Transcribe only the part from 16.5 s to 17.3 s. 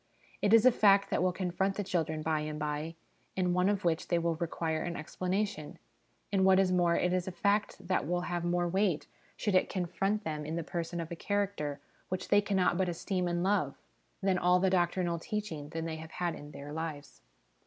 lives.